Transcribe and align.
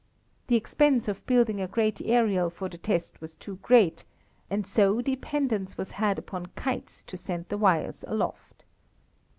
The 0.47 0.55
expense 0.55 1.07
of 1.07 1.23
building 1.27 1.61
a 1.61 1.67
great 1.67 2.01
aerial 2.03 2.49
for 2.49 2.67
the 2.67 2.79
test 2.79 3.21
was 3.21 3.35
too 3.35 3.57
great, 3.61 4.03
and 4.49 4.65
so 4.65 4.99
dependence 4.99 5.77
was 5.77 5.91
had 5.91 6.17
upon 6.17 6.47
kites 6.55 7.03
to 7.03 7.17
send 7.17 7.49
the 7.49 7.57
wires 7.59 8.03
aloft. 8.07 8.65